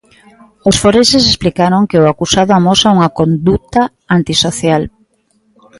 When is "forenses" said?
0.83-1.23